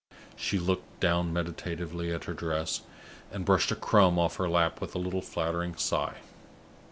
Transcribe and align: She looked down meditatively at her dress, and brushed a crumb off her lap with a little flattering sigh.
She 0.35 0.57
looked 0.57 0.99
down 0.99 1.31
meditatively 1.31 2.11
at 2.11 2.23
her 2.23 2.33
dress, 2.33 2.81
and 3.31 3.45
brushed 3.45 3.71
a 3.71 3.75
crumb 3.75 4.17
off 4.17 4.37
her 4.37 4.49
lap 4.49 4.81
with 4.81 4.95
a 4.95 4.97
little 4.97 5.21
flattering 5.21 5.75
sigh. 5.77 6.17